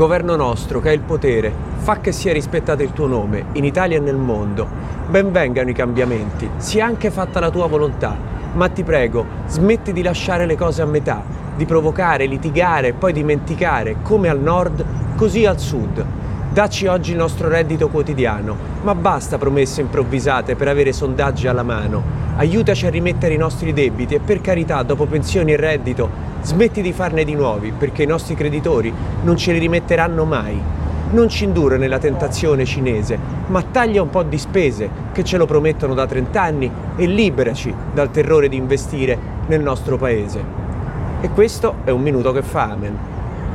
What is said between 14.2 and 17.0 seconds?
al nord, così al sud. Dacci